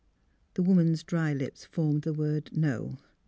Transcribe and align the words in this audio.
"The 0.55 0.63
woman's 0.63 1.03
dry 1.03 1.31
lips 1.31 1.63
formed 1.65 2.01
the 2.01 2.11
word 2.15 2.49
No. 2.57 2.97